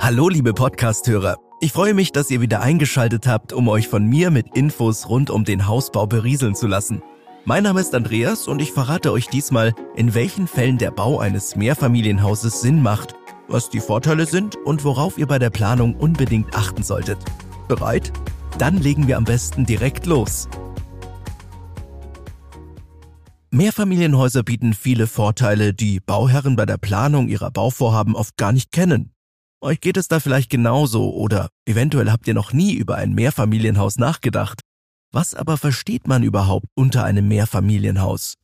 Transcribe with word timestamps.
Hallo 0.00 0.28
liebe 0.28 0.54
Podcasthörer. 0.54 1.38
Ich 1.60 1.72
freue 1.72 1.92
mich, 1.92 2.12
dass 2.12 2.30
ihr 2.30 2.40
wieder 2.40 2.60
eingeschaltet 2.60 3.26
habt, 3.26 3.52
um 3.52 3.68
euch 3.68 3.88
von 3.88 4.06
mir 4.06 4.30
mit 4.30 4.56
Infos 4.56 5.08
rund 5.08 5.28
um 5.28 5.44
den 5.44 5.66
Hausbau 5.66 6.06
berieseln 6.06 6.54
zu 6.54 6.68
lassen. 6.68 7.02
Mein 7.44 7.64
Name 7.64 7.80
ist 7.80 7.92
Andreas 7.96 8.46
und 8.46 8.62
ich 8.62 8.70
verrate 8.72 9.10
euch 9.10 9.26
diesmal, 9.26 9.74
in 9.96 10.14
welchen 10.14 10.46
Fällen 10.46 10.78
der 10.78 10.92
Bau 10.92 11.18
eines 11.18 11.56
Mehrfamilienhauses 11.56 12.60
Sinn 12.60 12.80
macht, 12.80 13.16
was 13.48 13.70
die 13.70 13.80
Vorteile 13.80 14.26
sind 14.26 14.54
und 14.64 14.84
worauf 14.84 15.18
ihr 15.18 15.26
bei 15.26 15.40
der 15.40 15.50
Planung 15.50 15.96
unbedingt 15.96 16.54
achten 16.54 16.84
solltet. 16.84 17.18
Bereit? 17.66 18.12
Dann 18.56 18.78
legen 18.78 19.08
wir 19.08 19.16
am 19.16 19.24
besten 19.24 19.66
direkt 19.66 20.06
los. 20.06 20.48
Mehrfamilienhäuser 23.50 24.44
bieten 24.44 24.74
viele 24.74 25.08
Vorteile, 25.08 25.74
die 25.74 25.98
Bauherren 25.98 26.54
bei 26.54 26.66
der 26.66 26.78
Planung 26.78 27.28
ihrer 27.28 27.50
Bauvorhaben 27.50 28.14
oft 28.14 28.36
gar 28.36 28.52
nicht 28.52 28.70
kennen. 28.70 29.12
Euch 29.60 29.80
geht 29.80 29.96
es 29.96 30.06
da 30.06 30.20
vielleicht 30.20 30.50
genauso 30.50 31.12
oder 31.12 31.48
eventuell 31.66 32.10
habt 32.10 32.28
ihr 32.28 32.34
noch 32.34 32.52
nie 32.52 32.74
über 32.74 32.94
ein 32.96 33.12
Mehrfamilienhaus 33.12 33.98
nachgedacht. 33.98 34.60
Was 35.12 35.34
aber 35.34 35.56
versteht 35.56 36.06
man 36.06 36.22
überhaupt 36.22 36.66
unter 36.74 37.02
einem 37.02 37.26
Mehrfamilienhaus? 37.26 38.34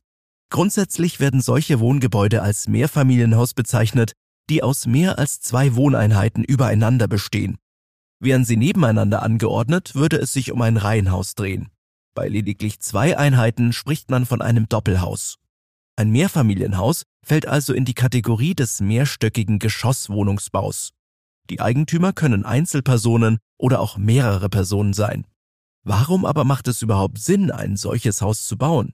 Grundsätzlich 0.49 1.19
werden 1.19 1.41
solche 1.41 1.79
Wohngebäude 1.79 2.41
als 2.41 2.67
Mehrfamilienhaus 2.67 3.53
bezeichnet, 3.53 4.13
die 4.49 4.61
aus 4.61 4.85
mehr 4.87 5.17
als 5.17 5.39
zwei 5.39 5.75
Wohneinheiten 5.75 6.43
übereinander 6.43 7.07
bestehen. 7.07 7.57
Wären 8.19 8.43
sie 8.43 8.57
nebeneinander 8.57 9.23
angeordnet, 9.23 9.95
würde 9.95 10.17
es 10.17 10.33
sich 10.33 10.51
um 10.51 10.61
ein 10.61 10.77
Reihenhaus 10.77 11.35
drehen. 11.35 11.69
Bei 12.13 12.27
lediglich 12.27 12.79
zwei 12.79 13.17
Einheiten 13.17 13.73
spricht 13.73 14.09
man 14.09 14.25
von 14.25 14.41
einem 14.41 14.67
Doppelhaus. 14.67 15.35
Ein 15.97 16.11
Mehrfamilienhaus 16.11 17.03
fällt 17.25 17.47
also 17.47 17.73
in 17.73 17.85
die 17.85 17.93
Kategorie 17.93 18.53
des 18.53 18.81
mehrstöckigen 18.81 19.59
Geschosswohnungsbaus. 19.59 20.94
Die 21.49 21.61
Eigentümer 21.61 22.13
können 22.13 22.45
Einzelpersonen 22.45 23.37
oder 23.57 23.79
auch 23.79 23.97
mehrere 23.97 24.49
Personen 24.49 24.93
sein. 24.93 25.25
Warum 25.83 26.25
aber 26.25 26.43
macht 26.43 26.67
es 26.67 26.81
überhaupt 26.81 27.19
Sinn, 27.19 27.51
ein 27.51 27.77
solches 27.77 28.21
Haus 28.21 28.47
zu 28.47 28.57
bauen? 28.57 28.93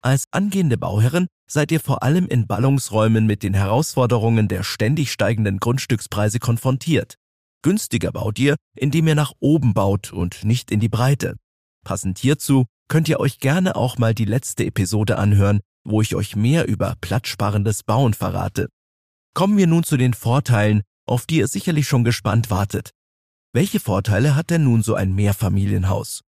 Als 0.00 0.26
angehende 0.30 0.78
Bauherren 0.78 1.28
seid 1.46 1.70
ihr 1.70 1.80
vor 1.80 2.02
allem 2.02 2.26
in 2.26 2.46
Ballungsräumen 2.46 3.26
mit 3.26 3.42
den 3.42 3.54
Herausforderungen 3.54 4.48
der 4.48 4.62
ständig 4.62 5.12
steigenden 5.12 5.60
Grundstückspreise 5.60 6.40
konfrontiert. 6.40 7.16
Günstiger 7.62 8.10
baut 8.10 8.38
ihr, 8.38 8.56
indem 8.74 9.06
ihr 9.06 9.14
nach 9.14 9.32
oben 9.38 9.74
baut 9.74 10.12
und 10.12 10.42
nicht 10.44 10.70
in 10.70 10.80
die 10.80 10.88
Breite. 10.88 11.36
Passend 11.84 12.18
hierzu 12.18 12.66
könnt 12.88 13.08
ihr 13.08 13.20
euch 13.20 13.38
gerne 13.38 13.76
auch 13.76 13.98
mal 13.98 14.14
die 14.14 14.24
letzte 14.24 14.64
Episode 14.64 15.18
anhören, 15.18 15.60
wo 15.84 16.00
ich 16.00 16.16
euch 16.16 16.34
mehr 16.34 16.66
über 16.66 16.96
platzsparendes 17.00 17.84
Bauen 17.84 18.14
verrate. 18.14 18.68
Kommen 19.34 19.56
wir 19.56 19.66
nun 19.66 19.84
zu 19.84 19.96
den 19.96 20.14
Vorteilen, 20.14 20.82
auf 21.06 21.26
die 21.26 21.38
ihr 21.38 21.48
sicherlich 21.48 21.88
schon 21.88 22.04
gespannt 22.04 22.50
wartet. 22.50 22.90
Welche 23.52 23.80
Vorteile 23.80 24.34
hat 24.34 24.50
denn 24.50 24.64
nun 24.64 24.82
so 24.82 24.94
ein 24.94 25.14
Mehrfamilienhaus? 25.14 26.22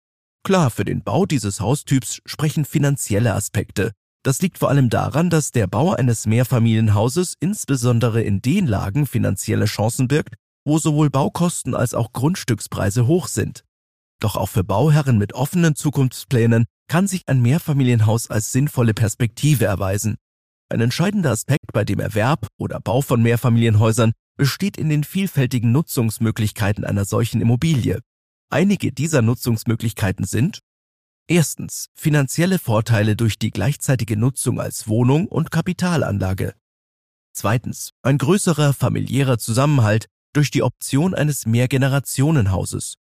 Klar, 0.42 0.70
für 0.70 0.84
den 0.84 1.02
Bau 1.02 1.26
dieses 1.26 1.60
Haustyps 1.60 2.20
sprechen 2.24 2.64
finanzielle 2.64 3.34
Aspekte. 3.34 3.92
Das 4.22 4.40
liegt 4.40 4.58
vor 4.58 4.68
allem 4.68 4.90
daran, 4.90 5.30
dass 5.30 5.52
der 5.52 5.66
Bau 5.66 5.92
eines 5.92 6.26
Mehrfamilienhauses 6.26 7.34
insbesondere 7.40 8.22
in 8.22 8.40
den 8.42 8.66
Lagen 8.66 9.06
finanzielle 9.06 9.66
Chancen 9.66 10.08
birgt, 10.08 10.34
wo 10.64 10.78
sowohl 10.78 11.10
Baukosten 11.10 11.74
als 11.74 11.94
auch 11.94 12.12
Grundstückspreise 12.12 13.06
hoch 13.06 13.28
sind. 13.28 13.64
Doch 14.20 14.36
auch 14.36 14.48
für 14.48 14.64
Bauherren 14.64 15.18
mit 15.18 15.32
offenen 15.32 15.74
Zukunftsplänen 15.74 16.66
kann 16.88 17.06
sich 17.06 17.22
ein 17.26 17.40
Mehrfamilienhaus 17.40 18.30
als 18.30 18.52
sinnvolle 18.52 18.92
Perspektive 18.92 19.64
erweisen. 19.64 20.16
Ein 20.68 20.80
entscheidender 20.80 21.30
Aspekt 21.30 21.72
bei 21.72 21.84
dem 21.84 21.98
Erwerb 21.98 22.46
oder 22.58 22.80
Bau 22.80 23.00
von 23.00 23.22
Mehrfamilienhäusern 23.22 24.12
besteht 24.36 24.76
in 24.76 24.88
den 24.88 25.04
vielfältigen 25.04 25.72
Nutzungsmöglichkeiten 25.72 26.84
einer 26.84 27.04
solchen 27.04 27.40
Immobilie. 27.40 28.00
Einige 28.50 28.92
dieser 28.92 29.22
Nutzungsmöglichkeiten 29.22 30.24
sind 30.24 30.60
Erstens 31.30 31.86
finanzielle 31.94 32.58
Vorteile 32.58 33.14
durch 33.14 33.38
die 33.38 33.52
gleichzeitige 33.52 34.16
Nutzung 34.16 34.60
als 34.60 34.88
Wohnung 34.88 35.28
und 35.28 35.52
Kapitalanlage. 35.52 36.54
Zweitens 37.32 37.90
ein 38.02 38.18
größerer 38.18 38.72
familiärer 38.72 39.38
Zusammenhalt 39.38 40.06
durch 40.32 40.50
die 40.50 40.64
Option 40.64 41.14
eines 41.14 41.46
Mehrgenerationenhauses. 41.46 42.96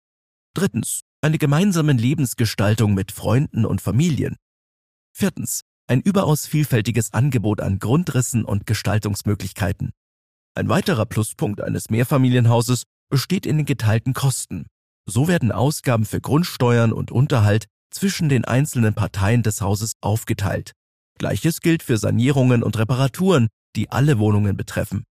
Drittens, 0.55 1.03
eine 1.21 1.37
gemeinsame 1.37 1.93
Lebensgestaltung 1.93 2.95
mit 2.95 3.13
Freunden 3.13 3.67
und 3.67 3.83
Familien. 3.83 4.37
Viertens, 5.13 5.61
ein 5.87 6.01
überaus 6.01 6.47
vielfältiges 6.47 7.13
Angebot 7.13 7.61
an 7.61 7.79
Grundrissen 7.79 8.47
und 8.47 8.65
Gestaltungsmöglichkeiten. 8.65 9.93
Ein 10.57 10.69
weiterer 10.69 11.05
Pluspunkt 11.05 11.61
eines 11.61 11.91
Mehrfamilienhauses 11.91 12.85
besteht 13.11 13.45
in 13.45 13.57
den 13.57 13.67
geteilten 13.67 14.15
Kosten. 14.15 14.67
So 15.05 15.27
werden 15.27 15.51
Ausgaben 15.51 16.05
für 16.05 16.21
Grundsteuern 16.21 16.93
und 16.93 17.11
Unterhalt 17.11 17.67
zwischen 17.91 18.29
den 18.29 18.45
einzelnen 18.45 18.95
Parteien 18.95 19.43
des 19.43 19.61
Hauses 19.61 19.95
aufgeteilt. 20.01 20.73
Gleiches 21.19 21.61
gilt 21.61 21.83
für 21.83 21.97
Sanierungen 21.97 22.63
und 22.63 22.79
Reparaturen, 22.79 23.49
die 23.75 23.91
alle 23.91 24.19
Wohnungen 24.19 24.57
betreffen. 24.57 25.05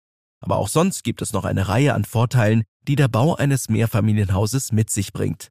Aber 0.42 0.58
auch 0.58 0.68
sonst 0.68 1.04
gibt 1.04 1.22
es 1.22 1.34
noch 1.34 1.46
eine 1.46 1.68
Reihe 1.68 1.94
an 1.94 2.06
Vorteilen, 2.06 2.64
die 2.88 2.96
der 2.96 3.08
Bau 3.08 3.36
eines 3.36 3.70
Mehrfamilienhauses 3.70 4.72
mit 4.72 4.90
sich 4.90 5.12
bringt. 5.12 5.50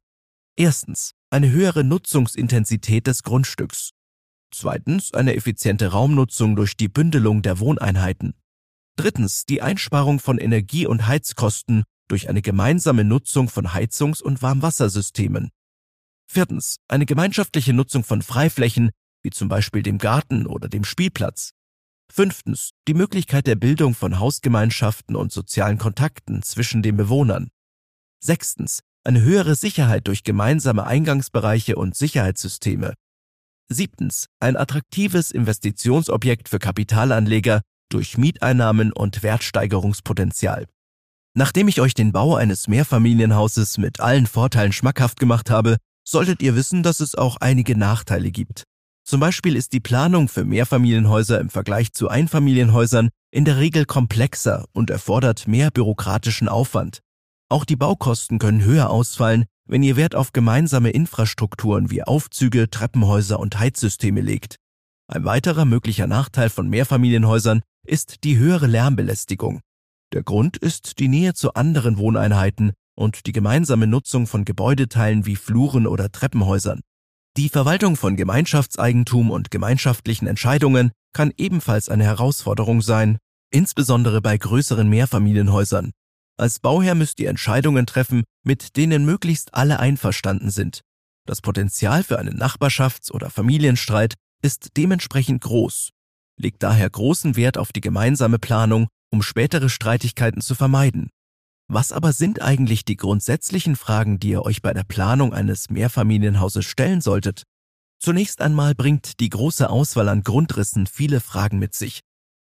Erstens, 0.57 1.11
eine 1.29 1.49
höhere 1.49 1.83
Nutzungsintensität 1.83 3.07
des 3.07 3.23
Grundstücks. 3.23 3.91
Zweitens, 4.53 5.13
eine 5.13 5.35
effiziente 5.35 5.87
Raumnutzung 5.87 6.55
durch 6.57 6.75
die 6.75 6.89
Bündelung 6.89 7.41
der 7.41 7.59
Wohneinheiten. 7.59 8.33
Drittens, 9.01 9.47
die 9.47 9.63
Einsparung 9.63 10.19
von 10.19 10.37
Energie- 10.37 10.85
und 10.85 11.07
Heizkosten 11.07 11.85
durch 12.07 12.29
eine 12.29 12.43
gemeinsame 12.43 13.03
Nutzung 13.03 13.49
von 13.49 13.73
Heizungs- 13.73 14.21
und 14.21 14.43
Warmwassersystemen. 14.43 15.49
Viertens, 16.27 16.75
eine 16.87 17.07
gemeinschaftliche 17.07 17.73
Nutzung 17.73 18.03
von 18.03 18.21
Freiflächen, 18.21 18.91
wie 19.23 19.31
zum 19.31 19.49
Beispiel 19.49 19.81
dem 19.81 19.97
Garten 19.97 20.45
oder 20.45 20.69
dem 20.69 20.83
Spielplatz. 20.83 21.53
Fünftens, 22.13 22.73
die 22.87 22.93
Möglichkeit 22.93 23.47
der 23.47 23.55
Bildung 23.55 23.95
von 23.95 24.19
Hausgemeinschaften 24.19 25.15
und 25.15 25.31
sozialen 25.31 25.79
Kontakten 25.79 26.43
zwischen 26.43 26.83
den 26.83 26.95
Bewohnern. 26.95 27.49
Sechstens, 28.23 28.81
eine 29.03 29.23
höhere 29.23 29.55
Sicherheit 29.55 30.07
durch 30.07 30.23
gemeinsame 30.23 30.85
Eingangsbereiche 30.85 31.75
und 31.75 31.95
Sicherheitssysteme. 31.95 32.93
Siebtens, 33.67 34.27
ein 34.39 34.55
attraktives 34.55 35.31
Investitionsobjekt 35.31 36.49
für 36.49 36.59
Kapitalanleger 36.59 37.61
durch 37.93 38.17
Mieteinnahmen 38.17 38.91
und 38.91 39.23
Wertsteigerungspotenzial. 39.23 40.65
Nachdem 41.33 41.67
ich 41.67 41.79
euch 41.79 41.93
den 41.93 42.11
Bau 42.11 42.35
eines 42.35 42.67
Mehrfamilienhauses 42.67 43.77
mit 43.77 43.99
allen 43.99 44.27
Vorteilen 44.27 44.73
schmackhaft 44.73 45.19
gemacht 45.19 45.49
habe, 45.49 45.77
solltet 46.03 46.41
ihr 46.41 46.55
wissen, 46.55 46.83
dass 46.83 46.99
es 46.99 47.15
auch 47.15 47.37
einige 47.37 47.77
Nachteile 47.77 48.31
gibt. 48.31 48.63
Zum 49.03 49.19
Beispiel 49.19 49.55
ist 49.55 49.73
die 49.73 49.79
Planung 49.79 50.27
für 50.27 50.45
Mehrfamilienhäuser 50.45 51.39
im 51.39 51.49
Vergleich 51.49 51.93
zu 51.93 52.09
Einfamilienhäusern 52.09 53.09
in 53.31 53.45
der 53.45 53.57
Regel 53.57 53.85
komplexer 53.85 54.65
und 54.73 54.89
erfordert 54.89 55.47
mehr 55.47 55.71
bürokratischen 55.71 56.47
Aufwand. 56.47 56.99
Auch 57.49 57.65
die 57.65 57.75
Baukosten 57.75 58.39
können 58.39 58.63
höher 58.63 58.89
ausfallen, 58.89 59.45
wenn 59.65 59.83
ihr 59.83 59.95
Wert 59.95 60.15
auf 60.15 60.33
gemeinsame 60.33 60.91
Infrastrukturen 60.91 61.89
wie 61.89 62.03
Aufzüge, 62.03 62.69
Treppenhäuser 62.69 63.39
und 63.39 63.57
Heizsysteme 63.57 64.21
legt. 64.21 64.57
Ein 65.07 65.25
weiterer 65.25 65.65
möglicher 65.65 66.07
Nachteil 66.07 66.49
von 66.49 66.69
Mehrfamilienhäusern 66.69 67.61
ist 67.85 68.23
die 68.23 68.37
höhere 68.37 68.67
Lärmbelästigung. 68.67 69.61
Der 70.13 70.23
Grund 70.23 70.57
ist 70.57 70.99
die 70.99 71.07
Nähe 71.07 71.33
zu 71.33 71.53
anderen 71.53 71.97
Wohneinheiten 71.97 72.73
und 72.95 73.25
die 73.25 73.31
gemeinsame 73.31 73.87
Nutzung 73.87 74.27
von 74.27 74.45
Gebäudeteilen 74.45 75.25
wie 75.25 75.35
Fluren 75.35 75.87
oder 75.87 76.11
Treppenhäusern. 76.11 76.81
Die 77.37 77.49
Verwaltung 77.49 77.95
von 77.95 78.17
Gemeinschaftseigentum 78.17 79.31
und 79.31 79.51
gemeinschaftlichen 79.51 80.27
Entscheidungen 80.27 80.91
kann 81.13 81.31
ebenfalls 81.37 81.87
eine 81.87 82.03
Herausforderung 82.03 82.81
sein, 82.81 83.17
insbesondere 83.51 84.21
bei 84.21 84.37
größeren 84.37 84.87
Mehrfamilienhäusern. 84.89 85.91
Als 86.37 86.59
Bauherr 86.59 86.95
müsst 86.95 87.19
ihr 87.19 87.29
Entscheidungen 87.29 87.85
treffen, 87.85 88.23
mit 88.43 88.75
denen 88.75 89.05
möglichst 89.05 89.53
alle 89.53 89.79
einverstanden 89.79 90.51
sind. 90.51 90.81
Das 91.25 91.41
Potenzial 91.41 92.03
für 92.03 92.19
einen 92.19 92.37
Nachbarschafts- 92.37 93.11
oder 93.11 93.29
Familienstreit 93.29 94.15
ist 94.41 94.75
dementsprechend 94.75 95.41
groß. 95.41 95.91
Legt 96.41 96.63
daher 96.63 96.89
großen 96.89 97.35
Wert 97.35 97.59
auf 97.59 97.71
die 97.71 97.81
gemeinsame 97.81 98.39
Planung, 98.39 98.87
um 99.11 99.21
spätere 99.21 99.69
Streitigkeiten 99.69 100.41
zu 100.41 100.55
vermeiden. 100.55 101.11
Was 101.67 101.91
aber 101.91 102.13
sind 102.13 102.41
eigentlich 102.41 102.83
die 102.83 102.97
grundsätzlichen 102.97 103.75
Fragen, 103.75 104.19
die 104.19 104.29
ihr 104.29 104.43
euch 104.43 104.63
bei 104.63 104.73
der 104.73 104.83
Planung 104.83 105.35
eines 105.35 105.69
Mehrfamilienhauses 105.69 106.65
stellen 106.65 106.99
solltet? 106.99 107.43
Zunächst 107.99 108.41
einmal 108.41 108.73
bringt 108.73 109.19
die 109.19 109.29
große 109.29 109.69
Auswahl 109.69 110.09
an 110.09 110.23
Grundrissen 110.23 110.87
viele 110.87 111.19
Fragen 111.19 111.59
mit 111.59 111.75
sich. 111.75 111.99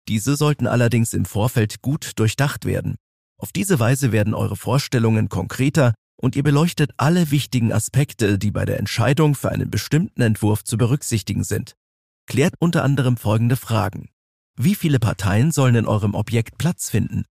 Diese 0.10 0.36
sollten 0.36 0.68
allerdings 0.68 1.14
im 1.14 1.24
Vorfeld 1.24 1.82
gut 1.82 2.12
durchdacht 2.18 2.66
werden. 2.66 2.98
Auf 3.42 3.54
diese 3.54 3.80
Weise 3.80 4.12
werden 4.12 4.34
eure 4.34 4.58
Vorstellungen 4.58 5.30
konkreter 5.30 5.94
und 6.22 6.36
ihr 6.36 6.44
beleuchtet 6.44 6.92
alle 6.98 7.32
wichtigen 7.32 7.72
Aspekte, 7.72 8.38
die 8.38 8.52
bei 8.52 8.66
der 8.66 8.78
Entscheidung 8.78 9.36
für 9.36 9.52
einen 9.52 9.72
bestimmten 9.72 10.22
Entwurf 10.22 10.66
zu 10.66 10.78
berücksichtigen 10.78 11.46
sind. 11.46 11.76
Klärt 12.28 12.56
unter 12.60 12.84
anderem 12.84 13.18
folgende 13.18 13.56
Fragen. 13.56 14.10
Wie 14.58 14.76
viele 14.76 15.00
Parteien 15.00 15.52
sollen 15.52 15.76
in 15.76 15.86
eurem 15.86 16.16
Objekt 16.16 16.58
Platz 16.58 16.90
finden? 16.90 17.26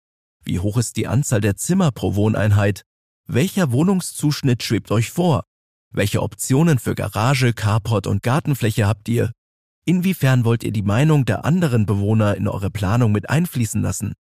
Wie 0.44 0.58
hoch 0.58 0.76
ist 0.76 0.96
die 0.96 1.06
Anzahl 1.06 1.40
der 1.40 1.56
Zimmer 1.56 1.92
pro 1.92 2.14
Wohneinheit? 2.14 2.82
Welcher 3.26 3.72
Wohnungszuschnitt 3.72 4.62
schwebt 4.62 4.90
euch 4.90 5.10
vor? 5.10 5.44
Welche 5.92 6.22
Optionen 6.22 6.78
für 6.78 6.94
Garage, 6.94 7.52
Carport 7.52 8.06
und 8.06 8.22
Gartenfläche 8.22 8.86
habt 8.86 9.08
ihr? 9.08 9.32
Inwiefern 9.84 10.44
wollt 10.44 10.64
ihr 10.64 10.72
die 10.72 10.82
Meinung 10.82 11.24
der 11.24 11.44
anderen 11.44 11.86
Bewohner 11.86 12.36
in 12.36 12.48
eure 12.48 12.70
Planung 12.70 13.12
mit 13.12 13.30
einfließen 13.30 13.82
lassen? 13.82 14.14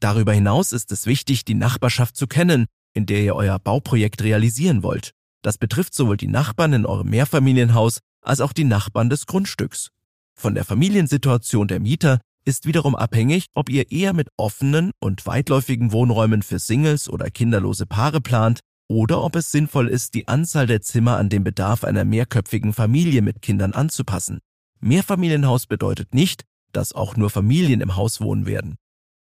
Darüber 0.00 0.32
hinaus 0.32 0.72
ist 0.72 0.92
es 0.92 1.06
wichtig, 1.06 1.44
die 1.44 1.54
Nachbarschaft 1.54 2.16
zu 2.16 2.26
kennen, 2.26 2.66
in 2.92 3.06
der 3.06 3.22
ihr 3.22 3.34
euer 3.34 3.58
Bauprojekt 3.58 4.22
realisieren 4.22 4.82
wollt. 4.82 5.12
Das 5.42 5.58
betrifft 5.58 5.94
sowohl 5.94 6.16
die 6.16 6.26
Nachbarn 6.26 6.72
in 6.72 6.86
eurem 6.86 7.10
Mehrfamilienhaus 7.10 8.00
als 8.20 8.40
auch 8.40 8.52
die 8.52 8.64
Nachbarn 8.64 9.10
des 9.10 9.26
Grundstücks. 9.26 9.90
Von 10.38 10.54
der 10.54 10.64
Familiensituation 10.64 11.66
der 11.66 11.80
Mieter 11.80 12.20
ist 12.44 12.66
wiederum 12.66 12.94
abhängig, 12.94 13.46
ob 13.54 13.70
ihr 13.70 13.90
eher 13.90 14.12
mit 14.12 14.28
offenen 14.36 14.92
und 15.00 15.26
weitläufigen 15.26 15.92
Wohnräumen 15.92 16.42
für 16.42 16.58
Singles 16.58 17.08
oder 17.08 17.30
kinderlose 17.30 17.86
Paare 17.86 18.20
plant 18.20 18.60
oder 18.88 19.22
ob 19.22 19.34
es 19.34 19.50
sinnvoll 19.50 19.88
ist, 19.88 20.14
die 20.14 20.28
Anzahl 20.28 20.66
der 20.66 20.82
Zimmer 20.82 21.16
an 21.16 21.30
den 21.30 21.42
Bedarf 21.42 21.84
einer 21.84 22.04
mehrköpfigen 22.04 22.72
Familie 22.72 23.22
mit 23.22 23.42
Kindern 23.42 23.72
anzupassen. 23.72 24.38
Mehrfamilienhaus 24.80 25.66
bedeutet 25.66 26.14
nicht, 26.14 26.44
dass 26.72 26.92
auch 26.92 27.16
nur 27.16 27.30
Familien 27.30 27.80
im 27.80 27.96
Haus 27.96 28.20
wohnen 28.20 28.46
werden. 28.46 28.76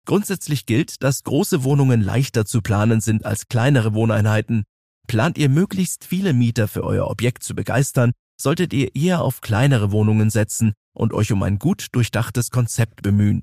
Grundsätzlich 0.06 0.66
gilt, 0.66 1.02
dass 1.02 1.24
große 1.24 1.64
Wohnungen 1.64 2.00
leichter 2.00 2.46
zu 2.46 2.62
planen 2.62 3.00
sind 3.00 3.26
als 3.26 3.48
kleinere 3.48 3.92
Wohneinheiten. 3.92 4.62
Plant 5.08 5.36
ihr 5.36 5.48
möglichst 5.48 6.04
viele 6.04 6.32
Mieter 6.32 6.68
für 6.68 6.84
euer 6.84 7.10
Objekt 7.10 7.42
zu 7.42 7.54
begeistern, 7.54 8.12
solltet 8.40 8.72
ihr 8.72 8.94
eher 8.94 9.22
auf 9.22 9.40
kleinere 9.40 9.92
Wohnungen 9.92 10.30
setzen 10.30 10.72
und 10.94 11.12
euch 11.12 11.32
um 11.32 11.42
ein 11.42 11.58
gut 11.58 11.86
durchdachtes 11.92 12.50
Konzept 12.50 13.02
bemühen. 13.02 13.42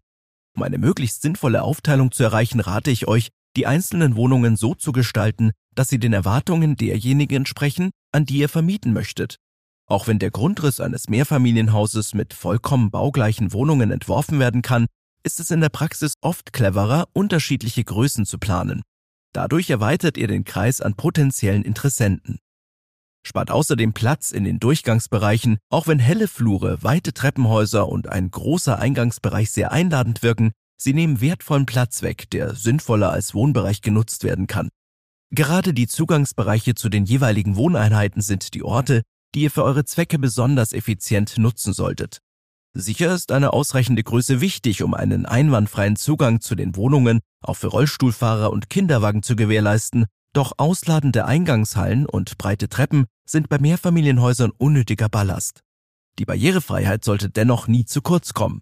Um 0.55 0.63
eine 0.63 0.77
möglichst 0.77 1.21
sinnvolle 1.21 1.63
Aufteilung 1.63 2.11
zu 2.11 2.23
erreichen, 2.23 2.59
rate 2.59 2.91
ich 2.91 3.07
euch, 3.07 3.29
die 3.55 3.67
einzelnen 3.67 4.15
Wohnungen 4.15 4.55
so 4.55 4.75
zu 4.75 4.91
gestalten, 4.91 5.51
dass 5.75 5.89
sie 5.89 5.99
den 5.99 6.13
Erwartungen 6.13 6.75
derjenigen 6.75 7.37
entsprechen, 7.37 7.91
an 8.11 8.25
die 8.25 8.37
ihr 8.37 8.49
vermieten 8.49 8.93
möchtet. 8.93 9.37
Auch 9.87 10.07
wenn 10.07 10.19
der 10.19 10.31
Grundriss 10.31 10.79
eines 10.79 11.09
Mehrfamilienhauses 11.09 12.13
mit 12.13 12.33
vollkommen 12.33 12.91
baugleichen 12.91 13.53
Wohnungen 13.53 13.91
entworfen 13.91 14.39
werden 14.39 14.61
kann, 14.61 14.85
ist 15.23 15.39
es 15.39 15.51
in 15.51 15.61
der 15.61 15.69
Praxis 15.69 16.13
oft 16.21 16.53
cleverer, 16.53 17.07
unterschiedliche 17.13 17.83
Größen 17.83 18.25
zu 18.25 18.37
planen. 18.37 18.83
Dadurch 19.33 19.69
erweitert 19.69 20.17
ihr 20.17 20.27
den 20.27 20.43
Kreis 20.43 20.81
an 20.81 20.95
potenziellen 20.95 21.63
Interessenten. 21.63 22.39
Spart 23.29 23.51
außerdem 23.51 23.93
Platz 23.93 24.31
in 24.31 24.43
den 24.43 24.59
Durchgangsbereichen, 24.59 25.59
auch 25.69 25.85
wenn 25.85 25.99
helle 25.99 26.27
Flure, 26.27 26.81
weite 26.81 27.13
Treppenhäuser 27.13 27.87
und 27.87 28.09
ein 28.09 28.31
großer 28.31 28.79
Eingangsbereich 28.79 29.51
sehr 29.51 29.71
einladend 29.71 30.23
wirken, 30.23 30.51
sie 30.81 30.95
nehmen 30.95 31.21
wertvollen 31.21 31.67
Platz 31.67 32.01
weg, 32.01 32.31
der 32.31 32.55
sinnvoller 32.55 33.11
als 33.11 33.35
Wohnbereich 33.35 33.81
genutzt 33.81 34.23
werden 34.23 34.47
kann. 34.47 34.69
Gerade 35.29 35.75
die 35.75 35.87
Zugangsbereiche 35.87 36.73
zu 36.73 36.89
den 36.89 37.05
jeweiligen 37.05 37.55
Wohneinheiten 37.55 38.23
sind 38.23 38.55
die 38.55 38.63
Orte, 38.63 39.03
die 39.35 39.41
ihr 39.41 39.51
für 39.51 39.63
eure 39.63 39.85
Zwecke 39.85 40.17
besonders 40.17 40.73
effizient 40.73 41.37
nutzen 41.37 41.71
solltet. 41.71 42.17
Sicher 42.73 43.13
ist 43.13 43.31
eine 43.31 43.53
ausreichende 43.53 44.03
Größe 44.03 44.41
wichtig, 44.41 44.81
um 44.81 44.95
einen 44.95 45.27
einwandfreien 45.27 45.97
Zugang 45.97 46.41
zu 46.41 46.55
den 46.55 46.75
Wohnungen 46.75 47.19
auch 47.41 47.55
für 47.55 47.67
Rollstuhlfahrer 47.67 48.51
und 48.51 48.71
Kinderwagen 48.71 49.21
zu 49.21 49.35
gewährleisten, 49.35 50.07
doch 50.33 50.53
ausladende 50.57 51.25
Eingangshallen 51.25 52.05
und 52.05 52.37
breite 52.37 52.69
Treppen 52.69 53.05
sind 53.25 53.49
bei 53.49 53.57
Mehrfamilienhäusern 53.59 54.51
unnötiger 54.57 55.09
Ballast. 55.09 55.61
Die 56.17 56.25
Barrierefreiheit 56.25 57.03
sollte 57.03 57.29
dennoch 57.29 57.67
nie 57.67 57.85
zu 57.85 58.01
kurz 58.01 58.33
kommen. 58.33 58.61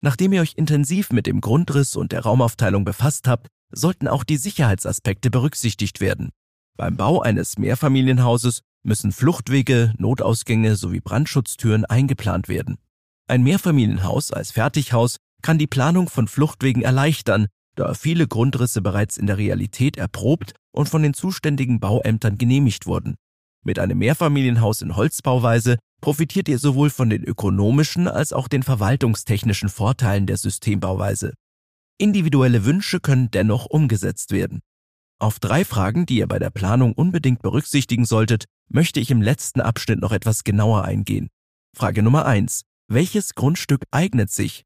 Nachdem 0.00 0.32
ihr 0.32 0.42
euch 0.42 0.54
intensiv 0.56 1.10
mit 1.10 1.26
dem 1.26 1.40
Grundriss 1.40 1.96
und 1.96 2.12
der 2.12 2.20
Raumaufteilung 2.20 2.84
befasst 2.84 3.26
habt, 3.26 3.48
sollten 3.70 4.08
auch 4.08 4.24
die 4.24 4.36
Sicherheitsaspekte 4.36 5.30
berücksichtigt 5.30 6.00
werden. 6.00 6.30
Beim 6.76 6.96
Bau 6.96 7.20
eines 7.20 7.58
Mehrfamilienhauses 7.58 8.60
müssen 8.84 9.10
Fluchtwege, 9.10 9.92
Notausgänge 9.98 10.76
sowie 10.76 11.00
Brandschutztüren 11.00 11.84
eingeplant 11.84 12.48
werden. 12.48 12.78
Ein 13.26 13.42
Mehrfamilienhaus 13.42 14.32
als 14.32 14.52
Fertighaus 14.52 15.16
kann 15.42 15.58
die 15.58 15.66
Planung 15.66 16.08
von 16.08 16.28
Fluchtwegen 16.28 16.82
erleichtern, 16.82 17.48
da 17.78 17.94
viele 17.94 18.26
Grundrisse 18.26 18.82
bereits 18.82 19.16
in 19.16 19.26
der 19.26 19.38
Realität 19.38 19.96
erprobt 19.96 20.52
und 20.72 20.88
von 20.88 21.02
den 21.02 21.14
zuständigen 21.14 21.80
Bauämtern 21.80 22.38
genehmigt 22.38 22.86
wurden. 22.86 23.16
Mit 23.64 23.78
einem 23.78 23.98
Mehrfamilienhaus 23.98 24.82
in 24.82 24.96
Holzbauweise 24.96 25.78
profitiert 26.00 26.48
ihr 26.48 26.58
sowohl 26.58 26.90
von 26.90 27.10
den 27.10 27.24
ökonomischen 27.24 28.08
als 28.08 28.32
auch 28.32 28.48
den 28.48 28.62
verwaltungstechnischen 28.62 29.68
Vorteilen 29.68 30.26
der 30.26 30.36
Systembauweise. 30.36 31.34
Individuelle 31.98 32.64
Wünsche 32.64 33.00
können 33.00 33.30
dennoch 33.30 33.66
umgesetzt 33.66 34.30
werden. 34.30 34.60
Auf 35.20 35.40
drei 35.40 35.64
Fragen, 35.64 36.06
die 36.06 36.18
ihr 36.18 36.28
bei 36.28 36.38
der 36.38 36.50
Planung 36.50 36.92
unbedingt 36.92 37.42
berücksichtigen 37.42 38.04
solltet, 38.04 38.44
möchte 38.68 39.00
ich 39.00 39.10
im 39.10 39.20
letzten 39.20 39.60
Abschnitt 39.60 40.00
noch 40.00 40.12
etwas 40.12 40.44
genauer 40.44 40.84
eingehen. 40.84 41.28
Frage 41.76 42.04
Nummer 42.04 42.24
eins: 42.24 42.62
welches 42.90 43.34
Grundstück 43.34 43.84
eignet 43.90 44.30
sich? 44.30 44.64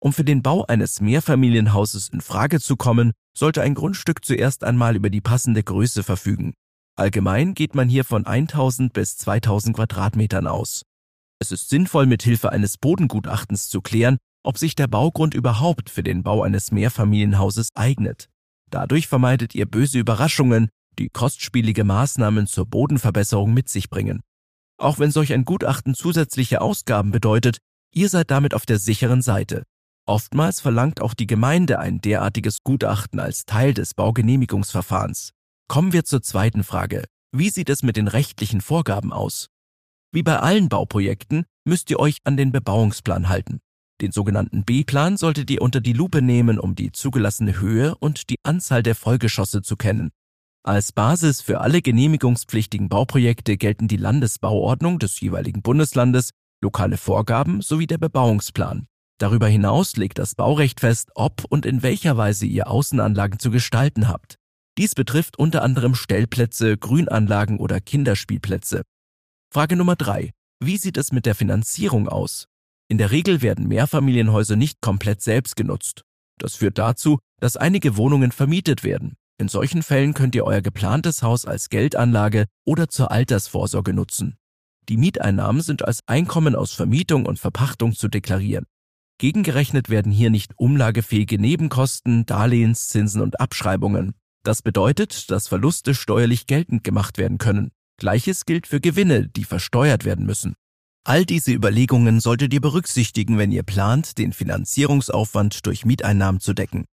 Um 0.00 0.12
für 0.12 0.24
den 0.24 0.42
Bau 0.42 0.64
eines 0.64 1.00
Mehrfamilienhauses 1.00 2.08
in 2.08 2.20
Frage 2.20 2.60
zu 2.60 2.76
kommen, 2.76 3.12
sollte 3.36 3.62
ein 3.62 3.74
Grundstück 3.74 4.24
zuerst 4.24 4.62
einmal 4.62 4.94
über 4.94 5.10
die 5.10 5.20
passende 5.20 5.62
Größe 5.62 6.02
verfügen. 6.02 6.54
Allgemein 6.96 7.54
geht 7.54 7.74
man 7.74 7.88
hier 7.88 8.04
von 8.04 8.26
1000 8.26 8.92
bis 8.92 9.16
2000 9.18 9.76
Quadratmetern 9.76 10.46
aus. 10.46 10.82
Es 11.40 11.52
ist 11.52 11.68
sinnvoll, 11.68 12.06
mit 12.06 12.22
Hilfe 12.22 12.50
eines 12.50 12.78
Bodengutachtens 12.78 13.68
zu 13.68 13.80
klären, 13.80 14.18
ob 14.44 14.58
sich 14.58 14.74
der 14.74 14.86
Baugrund 14.86 15.34
überhaupt 15.34 15.90
für 15.90 16.02
den 16.02 16.22
Bau 16.22 16.42
eines 16.42 16.72
Mehrfamilienhauses 16.72 17.70
eignet. 17.74 18.28
Dadurch 18.70 19.06
vermeidet 19.06 19.54
ihr 19.54 19.66
böse 19.66 19.98
Überraschungen, 19.98 20.68
die 20.98 21.10
kostspielige 21.10 21.84
Maßnahmen 21.84 22.46
zur 22.46 22.66
Bodenverbesserung 22.66 23.52
mit 23.54 23.68
sich 23.68 23.88
bringen. 23.88 24.20
Auch 24.78 24.98
wenn 24.98 25.10
solch 25.10 25.32
ein 25.32 25.44
Gutachten 25.44 25.94
zusätzliche 25.94 26.60
Ausgaben 26.60 27.10
bedeutet, 27.10 27.58
ihr 27.92 28.08
seid 28.08 28.30
damit 28.30 28.54
auf 28.54 28.66
der 28.66 28.78
sicheren 28.78 29.22
Seite. 29.22 29.64
Oftmals 30.08 30.60
verlangt 30.60 31.02
auch 31.02 31.12
die 31.12 31.26
Gemeinde 31.26 31.78
ein 31.80 32.00
derartiges 32.00 32.62
Gutachten 32.64 33.20
als 33.20 33.44
Teil 33.44 33.74
des 33.74 33.92
Baugenehmigungsverfahrens. 33.92 35.32
Kommen 35.68 35.92
wir 35.92 36.04
zur 36.04 36.22
zweiten 36.22 36.64
Frage. 36.64 37.04
Wie 37.30 37.50
sieht 37.50 37.68
es 37.68 37.82
mit 37.82 37.98
den 37.98 38.08
rechtlichen 38.08 38.62
Vorgaben 38.62 39.12
aus? 39.12 39.48
Wie 40.10 40.22
bei 40.22 40.38
allen 40.38 40.70
Bauprojekten 40.70 41.44
müsst 41.66 41.90
ihr 41.90 42.00
euch 42.00 42.20
an 42.24 42.38
den 42.38 42.52
Bebauungsplan 42.52 43.28
halten. 43.28 43.58
Den 44.00 44.10
sogenannten 44.10 44.64
B-Plan 44.64 45.18
solltet 45.18 45.50
ihr 45.50 45.60
unter 45.60 45.82
die 45.82 45.92
Lupe 45.92 46.22
nehmen, 46.22 46.58
um 46.58 46.74
die 46.74 46.90
zugelassene 46.90 47.60
Höhe 47.60 47.94
und 47.96 48.30
die 48.30 48.38
Anzahl 48.44 48.82
der 48.82 48.94
Vollgeschosse 48.94 49.60
zu 49.60 49.76
kennen. 49.76 50.08
Als 50.62 50.92
Basis 50.92 51.42
für 51.42 51.60
alle 51.60 51.82
genehmigungspflichtigen 51.82 52.88
Bauprojekte 52.88 53.58
gelten 53.58 53.88
die 53.88 53.98
Landesbauordnung 53.98 55.00
des 55.00 55.20
jeweiligen 55.20 55.60
Bundeslandes, 55.60 56.30
lokale 56.62 56.96
Vorgaben 56.96 57.60
sowie 57.60 57.86
der 57.86 57.98
Bebauungsplan. 57.98 58.86
Darüber 59.18 59.48
hinaus 59.48 59.96
legt 59.96 60.18
das 60.18 60.36
Baurecht 60.36 60.80
fest, 60.80 61.10
ob 61.14 61.44
und 61.48 61.66
in 61.66 61.82
welcher 61.82 62.16
Weise 62.16 62.46
ihr 62.46 62.70
Außenanlagen 62.70 63.40
zu 63.40 63.50
gestalten 63.50 64.08
habt. 64.08 64.36
Dies 64.78 64.94
betrifft 64.94 65.38
unter 65.38 65.62
anderem 65.62 65.96
Stellplätze, 65.96 66.78
Grünanlagen 66.78 67.58
oder 67.58 67.80
Kinderspielplätze. 67.80 68.82
Frage 69.52 69.74
Nummer 69.74 69.96
drei: 69.96 70.30
Wie 70.60 70.76
sieht 70.76 70.96
es 70.96 71.10
mit 71.10 71.26
der 71.26 71.34
Finanzierung 71.34 72.08
aus? 72.08 72.46
In 72.88 72.96
der 72.96 73.10
Regel 73.10 73.42
werden 73.42 73.66
Mehrfamilienhäuser 73.66 74.54
nicht 74.54 74.80
komplett 74.80 75.20
selbst 75.20 75.56
genutzt. 75.56 76.02
Das 76.38 76.54
führt 76.54 76.78
dazu, 76.78 77.18
dass 77.40 77.56
einige 77.56 77.96
Wohnungen 77.96 78.30
vermietet 78.30 78.84
werden. 78.84 79.16
In 79.40 79.48
solchen 79.48 79.82
Fällen 79.82 80.14
könnt 80.14 80.36
ihr 80.36 80.44
euer 80.44 80.62
geplantes 80.62 81.22
Haus 81.22 81.44
als 81.44 81.68
Geldanlage 81.68 82.46
oder 82.64 82.88
zur 82.88 83.10
Altersvorsorge 83.10 83.92
nutzen. 83.92 84.36
Die 84.88 84.96
Mieteinnahmen 84.96 85.60
sind 85.60 85.84
als 85.84 86.00
Einkommen 86.06 86.54
aus 86.54 86.72
Vermietung 86.72 87.26
und 87.26 87.38
Verpachtung 87.38 87.94
zu 87.94 88.08
deklarieren. 88.08 88.64
Gegengerechnet 89.18 89.88
werden 89.88 90.12
hier 90.12 90.30
nicht 90.30 90.52
umlagefähige 90.56 91.40
Nebenkosten, 91.40 92.24
Darlehenszinsen 92.24 93.20
und 93.20 93.40
Abschreibungen. 93.40 94.14
Das 94.44 94.62
bedeutet, 94.62 95.30
dass 95.32 95.48
Verluste 95.48 95.94
steuerlich 95.94 96.46
geltend 96.46 96.84
gemacht 96.84 97.18
werden 97.18 97.38
können. 97.38 97.72
Gleiches 97.98 98.46
gilt 98.46 98.68
für 98.68 98.80
Gewinne, 98.80 99.26
die 99.28 99.44
versteuert 99.44 100.04
werden 100.04 100.24
müssen. 100.24 100.54
All 101.04 101.24
diese 101.24 101.52
Überlegungen 101.52 102.20
solltet 102.20 102.54
ihr 102.54 102.60
berücksichtigen, 102.60 103.38
wenn 103.38 103.50
ihr 103.50 103.64
plant, 103.64 104.18
den 104.18 104.32
Finanzierungsaufwand 104.32 105.66
durch 105.66 105.84
Mieteinnahmen 105.84 106.40
zu 106.40 106.54
decken. 106.54 106.84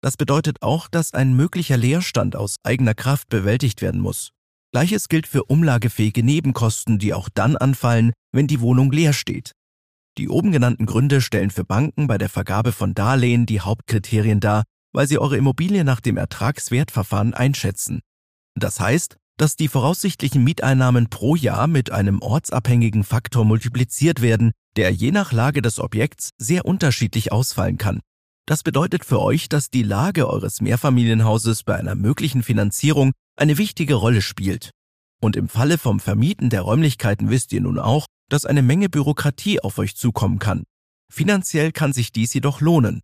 Das 0.00 0.16
bedeutet 0.16 0.62
auch, 0.62 0.88
dass 0.88 1.12
ein 1.12 1.34
möglicher 1.34 1.76
Leerstand 1.76 2.34
aus 2.34 2.56
eigener 2.62 2.94
Kraft 2.94 3.28
bewältigt 3.28 3.82
werden 3.82 4.00
muss. 4.00 4.30
Gleiches 4.72 5.08
gilt 5.08 5.26
für 5.26 5.44
umlagefähige 5.44 6.22
Nebenkosten, 6.22 6.98
die 6.98 7.12
auch 7.12 7.28
dann 7.32 7.56
anfallen, 7.56 8.12
wenn 8.32 8.46
die 8.46 8.60
Wohnung 8.60 8.90
leer 8.90 9.12
steht. 9.12 9.52
Die 10.16 10.28
oben 10.28 10.52
genannten 10.52 10.86
Gründe 10.86 11.20
stellen 11.20 11.50
für 11.50 11.64
Banken 11.64 12.06
bei 12.06 12.18
der 12.18 12.28
Vergabe 12.28 12.72
von 12.72 12.94
Darlehen 12.94 13.46
die 13.46 13.60
Hauptkriterien 13.60 14.40
dar, 14.40 14.64
weil 14.92 15.08
sie 15.08 15.18
eure 15.18 15.36
Immobilie 15.36 15.84
nach 15.84 16.00
dem 16.00 16.16
Ertragswertverfahren 16.16 17.34
einschätzen. 17.34 18.00
Das 18.54 18.78
heißt, 18.78 19.16
dass 19.36 19.56
die 19.56 19.66
voraussichtlichen 19.66 20.44
Mieteinnahmen 20.44 21.10
pro 21.10 21.34
Jahr 21.34 21.66
mit 21.66 21.90
einem 21.90 22.22
ortsabhängigen 22.22 23.02
Faktor 23.02 23.44
multipliziert 23.44 24.22
werden, 24.22 24.52
der 24.76 24.90
je 24.90 25.10
nach 25.10 25.32
Lage 25.32 25.62
des 25.62 25.80
Objekts 25.80 26.30
sehr 26.38 26.64
unterschiedlich 26.64 27.32
ausfallen 27.32 27.78
kann. 27.78 28.00
Das 28.46 28.62
bedeutet 28.62 29.04
für 29.04 29.20
euch, 29.20 29.48
dass 29.48 29.70
die 29.70 29.82
Lage 29.82 30.28
eures 30.28 30.60
Mehrfamilienhauses 30.60 31.64
bei 31.64 31.74
einer 31.76 31.94
möglichen 31.94 32.42
Finanzierung 32.42 33.12
eine 33.36 33.58
wichtige 33.58 33.94
Rolle 33.94 34.22
spielt. 34.22 34.70
Und 35.20 35.34
im 35.34 35.48
Falle 35.48 35.78
vom 35.78 35.98
Vermieten 35.98 36.50
der 36.50 36.60
Räumlichkeiten 36.60 37.30
wisst 37.30 37.52
ihr 37.52 37.62
nun 37.62 37.78
auch, 37.78 38.06
dass 38.28 38.44
eine 38.46 38.62
Menge 38.62 38.88
Bürokratie 38.88 39.60
auf 39.60 39.78
euch 39.78 39.96
zukommen 39.96 40.38
kann. 40.38 40.64
Finanziell 41.12 41.72
kann 41.72 41.92
sich 41.92 42.12
dies 42.12 42.34
jedoch 42.34 42.60
lohnen. 42.60 43.00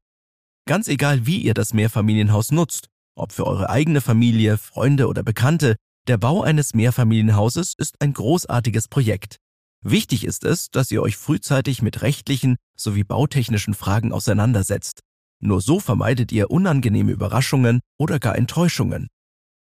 Ganz 0.66 0.88
egal, 0.88 1.26
wie 1.26 1.38
ihr 1.38 1.54
das 1.54 1.74
Mehrfamilienhaus 1.74 2.52
nutzt, 2.52 2.88
ob 3.14 3.32
für 3.32 3.46
eure 3.46 3.70
eigene 3.70 4.00
Familie, 4.00 4.56
Freunde 4.58 5.08
oder 5.08 5.22
Bekannte, 5.22 5.76
der 6.06 6.16
Bau 6.16 6.42
eines 6.42 6.74
Mehrfamilienhauses 6.74 7.74
ist 7.76 8.00
ein 8.00 8.12
großartiges 8.12 8.88
Projekt. 8.88 9.36
Wichtig 9.82 10.24
ist 10.24 10.44
es, 10.44 10.70
dass 10.70 10.90
ihr 10.90 11.02
euch 11.02 11.16
frühzeitig 11.16 11.82
mit 11.82 12.02
rechtlichen 12.02 12.56
sowie 12.76 13.04
bautechnischen 13.04 13.74
Fragen 13.74 14.12
auseinandersetzt. 14.12 15.00
Nur 15.42 15.60
so 15.60 15.80
vermeidet 15.80 16.32
ihr 16.32 16.50
unangenehme 16.50 17.12
Überraschungen 17.12 17.80
oder 17.98 18.18
gar 18.18 18.36
Enttäuschungen. 18.36 19.08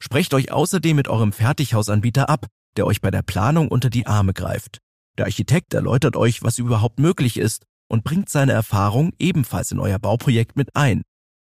Sprecht 0.01 0.33
euch 0.33 0.51
außerdem 0.51 0.95
mit 0.95 1.07
eurem 1.07 1.31
Fertighausanbieter 1.31 2.27
ab, 2.27 2.47
der 2.75 2.85
euch 2.85 3.01
bei 3.01 3.11
der 3.11 3.21
Planung 3.21 3.67
unter 3.69 3.89
die 3.89 4.07
Arme 4.07 4.33
greift. 4.33 4.79
Der 5.17 5.25
Architekt 5.25 5.73
erläutert 5.73 6.15
euch, 6.15 6.43
was 6.43 6.57
überhaupt 6.57 6.99
möglich 6.99 7.37
ist 7.37 7.65
und 7.89 8.03
bringt 8.03 8.29
seine 8.29 8.53
Erfahrung 8.53 9.13
ebenfalls 9.19 9.71
in 9.71 9.79
euer 9.79 9.99
Bauprojekt 9.99 10.55
mit 10.55 10.75
ein. 10.75 11.01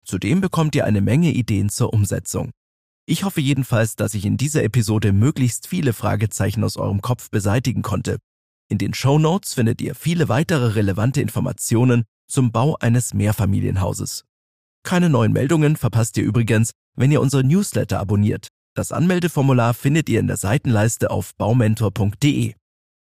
Zudem 0.05 0.41
bekommt 0.41 0.75
ihr 0.75 0.85
eine 0.85 1.01
Menge 1.01 1.31
Ideen 1.31 1.69
zur 1.69 1.93
Umsetzung. 1.93 2.51
Ich 3.05 3.23
hoffe 3.23 3.41
jedenfalls, 3.41 3.95
dass 3.95 4.13
ich 4.13 4.25
in 4.25 4.37
dieser 4.37 4.63
Episode 4.63 5.11
möglichst 5.11 5.67
viele 5.67 5.93
Fragezeichen 5.93 6.63
aus 6.63 6.77
eurem 6.77 7.01
Kopf 7.01 7.29
beseitigen 7.29 7.81
konnte. 7.81 8.19
In 8.69 8.77
den 8.77 8.93
Show 8.93 9.17
Notes 9.17 9.55
findet 9.55 9.81
ihr 9.81 9.95
viele 9.95 10.29
weitere 10.29 10.75
relevante 10.75 11.21
Informationen 11.21 12.05
zum 12.27 12.51
Bau 12.51 12.77
eines 12.79 13.13
Mehrfamilienhauses. 13.13 14.25
Keine 14.83 15.09
neuen 15.09 15.33
Meldungen 15.33 15.75
verpasst 15.75 16.17
ihr 16.17 16.23
übrigens, 16.23 16.71
wenn 16.95 17.11
ihr 17.11 17.19
unsere 17.19 17.43
Newsletter 17.43 17.99
abonniert. 17.99 18.47
Das 18.75 18.91
Anmeldeformular 18.91 19.73
findet 19.73 20.07
ihr 20.07 20.19
in 20.19 20.27
der 20.27 20.37
Seitenleiste 20.37 21.09
auf 21.09 21.35
baumentor.de. 21.35 22.53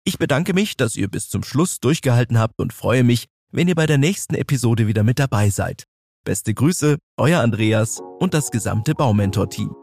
Ich 0.05 0.19
bedanke 0.19 0.53
mich, 0.53 0.77
dass 0.77 0.97
ihr 0.97 1.09
bis 1.09 1.29
zum 1.29 1.45
Schluss 1.45 1.79
durchgehalten 1.79 2.39
habt 2.39 2.61
und 2.61 2.73
freue 2.73 3.05
mich, 3.05 3.27
wenn 3.53 3.69
ihr 3.69 3.77
bei 3.77 3.87
der 3.87 3.99
nächsten 3.99 4.35
Episode 4.35 4.89
wieder 4.89 5.05
mit 5.05 5.21
dabei 5.21 5.51
seid. 5.51 5.85
Beste 6.25 6.55
Grüße, 6.55 6.99
euer 7.17 7.41
Andreas 7.41 8.01
und 8.19 8.35
das 8.35 8.51
gesamte 8.51 8.95
Baumentor-Team. 8.95 9.82